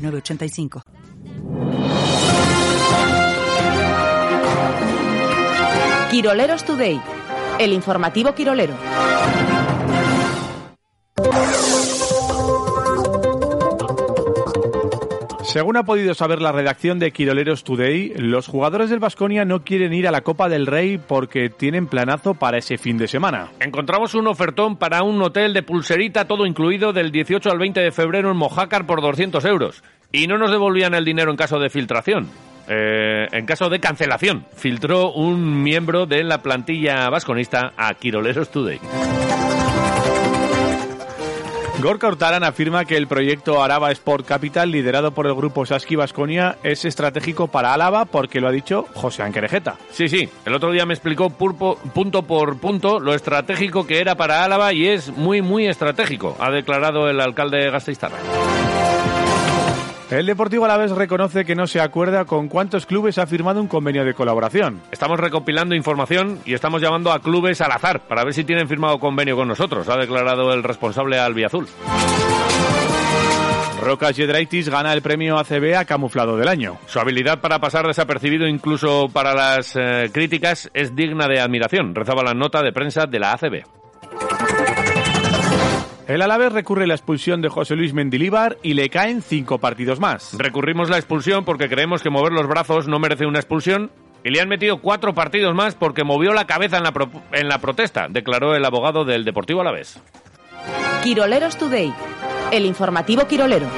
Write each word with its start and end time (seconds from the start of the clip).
906985. 0.00 0.82
Quiroleros 6.10 6.64
Today, 6.64 7.00
el 7.58 7.72
informativo 7.72 8.34
Quirolero. 8.34 8.74
Según 15.52 15.76
ha 15.76 15.82
podido 15.82 16.14
saber 16.14 16.40
la 16.40 16.52
redacción 16.52 17.00
de 17.00 17.10
Quiroleros 17.10 17.64
Today, 17.64 18.14
los 18.14 18.46
jugadores 18.46 18.88
del 18.88 19.00
Vasconia 19.00 19.44
no 19.44 19.64
quieren 19.64 19.92
ir 19.92 20.06
a 20.06 20.12
la 20.12 20.20
Copa 20.20 20.48
del 20.48 20.64
Rey 20.64 20.96
porque 20.98 21.50
tienen 21.50 21.88
planazo 21.88 22.34
para 22.34 22.58
ese 22.58 22.78
fin 22.78 22.98
de 22.98 23.08
semana. 23.08 23.48
Encontramos 23.58 24.14
un 24.14 24.28
ofertón 24.28 24.76
para 24.76 25.02
un 25.02 25.20
hotel 25.20 25.52
de 25.52 25.64
pulserita 25.64 26.26
todo 26.26 26.46
incluido 26.46 26.92
del 26.92 27.10
18 27.10 27.50
al 27.50 27.58
20 27.58 27.80
de 27.80 27.90
febrero 27.90 28.30
en 28.30 28.36
Mojácar 28.36 28.86
por 28.86 29.02
200 29.02 29.44
euros. 29.46 29.82
Y 30.12 30.28
no 30.28 30.38
nos 30.38 30.52
devolvían 30.52 30.94
el 30.94 31.04
dinero 31.04 31.32
en 31.32 31.36
caso 31.36 31.58
de 31.58 31.68
filtración. 31.68 32.28
Eh, 32.68 33.26
en 33.32 33.44
caso 33.44 33.68
de 33.68 33.80
cancelación, 33.80 34.46
filtró 34.54 35.10
un 35.10 35.64
miembro 35.64 36.06
de 36.06 36.22
la 36.22 36.42
plantilla 36.42 37.10
vasconista 37.10 37.72
a 37.76 37.92
Quiroleros 37.94 38.52
Today. 38.52 38.78
Gorka 41.80 42.08
Hurtaran 42.08 42.44
afirma 42.44 42.84
que 42.84 42.96
el 42.96 43.06
proyecto 43.06 43.62
Araba 43.62 43.90
Sport 43.90 44.26
Capital, 44.26 44.70
liderado 44.70 45.12
por 45.12 45.26
el 45.26 45.34
grupo 45.34 45.64
Saski 45.64 45.96
Vasconia, 45.96 46.58
es 46.62 46.84
estratégico 46.84 47.48
para 47.48 47.72
Álava 47.72 48.04
porque 48.04 48.40
lo 48.40 48.48
ha 48.48 48.52
dicho 48.52 48.86
José 48.94 49.22
Anquerejeta. 49.22 49.78
Sí, 49.90 50.08
sí, 50.08 50.28
el 50.44 50.54
otro 50.54 50.72
día 50.72 50.84
me 50.84 50.92
explicó 50.92 51.30
punto 51.30 52.22
por 52.22 52.58
punto 52.58 53.00
lo 53.00 53.14
estratégico 53.14 53.86
que 53.86 53.98
era 53.98 54.14
para 54.14 54.44
Álava 54.44 54.74
y 54.74 54.88
es 54.88 55.16
muy, 55.16 55.40
muy 55.40 55.66
estratégico, 55.66 56.36
ha 56.38 56.50
declarado 56.50 57.08
el 57.08 57.18
alcalde 57.18 57.58
de 57.58 57.70
Gasteiztarra. 57.70 58.18
El 60.10 60.26
Deportivo 60.26 60.64
Alavés 60.64 60.90
reconoce 60.90 61.44
que 61.44 61.54
no 61.54 61.68
se 61.68 61.80
acuerda 61.80 62.24
con 62.24 62.48
cuántos 62.48 62.84
clubes 62.84 63.16
ha 63.18 63.28
firmado 63.28 63.60
un 63.60 63.68
convenio 63.68 64.04
de 64.04 64.12
colaboración. 64.12 64.82
Estamos 64.90 65.20
recopilando 65.20 65.76
información 65.76 66.40
y 66.44 66.54
estamos 66.54 66.82
llamando 66.82 67.12
a 67.12 67.20
clubes 67.20 67.60
al 67.60 67.70
azar 67.70 68.00
para 68.08 68.24
ver 68.24 68.34
si 68.34 68.42
tienen 68.42 68.66
firmado 68.66 68.98
convenio 68.98 69.36
con 69.36 69.46
nosotros, 69.46 69.88
ha 69.88 69.96
declarado 69.96 70.52
el 70.52 70.64
responsable 70.64 71.16
albiazul. 71.16 71.68
Rocas 73.80 74.16
Yedraitis 74.16 74.68
gana 74.68 74.92
el 74.92 75.00
premio 75.00 75.38
ACB 75.38 75.76
a 75.76 75.84
camuflado 75.84 76.36
del 76.36 76.48
año. 76.48 76.78
Su 76.86 76.98
habilidad 76.98 77.40
para 77.40 77.60
pasar 77.60 77.86
desapercibido 77.86 78.48
incluso 78.48 79.08
para 79.12 79.32
las 79.32 79.76
eh, 79.76 80.10
críticas 80.12 80.70
es 80.74 80.96
digna 80.96 81.28
de 81.28 81.38
admiración, 81.38 81.94
rezaba 81.94 82.24
la 82.24 82.34
nota 82.34 82.62
de 82.62 82.72
prensa 82.72 83.06
de 83.06 83.20
la 83.20 83.32
ACB. 83.32 83.79
El 86.10 86.22
Alavés 86.22 86.52
recurre 86.52 86.88
la 86.88 86.94
expulsión 86.94 87.40
de 87.40 87.48
José 87.48 87.76
Luis 87.76 87.94
Mendilíbar 87.94 88.58
y 88.64 88.74
le 88.74 88.88
caen 88.90 89.22
cinco 89.22 89.58
partidos 89.58 90.00
más. 90.00 90.34
Recurrimos 90.36 90.90
la 90.90 90.96
expulsión 90.96 91.44
porque 91.44 91.68
creemos 91.68 92.02
que 92.02 92.10
mover 92.10 92.32
los 92.32 92.48
brazos 92.48 92.88
no 92.88 92.98
merece 92.98 93.26
una 93.26 93.38
expulsión 93.38 93.92
y 94.24 94.30
le 94.30 94.40
han 94.40 94.48
metido 94.48 94.80
cuatro 94.80 95.14
partidos 95.14 95.54
más 95.54 95.76
porque 95.76 96.02
movió 96.02 96.32
la 96.32 96.48
cabeza 96.48 96.78
en 96.78 96.82
la, 96.82 96.90
pro- 96.90 97.12
en 97.30 97.46
la 97.48 97.58
protesta, 97.58 98.08
declaró 98.10 98.56
el 98.56 98.64
abogado 98.64 99.04
del 99.04 99.24
Deportivo 99.24 99.60
Alavés. 99.60 100.00
Quiroleros 101.04 101.56
Today, 101.56 101.94
el 102.50 102.66
informativo 102.66 103.28
Quirolero. 103.28 103.68